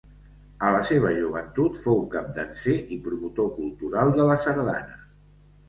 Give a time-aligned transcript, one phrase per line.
[0.69, 5.01] A la seva joventut fou capdanser i promotor cultural de la sardana.